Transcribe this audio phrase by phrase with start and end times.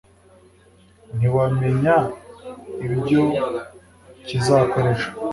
[1.17, 1.95] ntiwamenya
[2.85, 3.21] ibyo
[4.25, 5.09] kizakora ejo.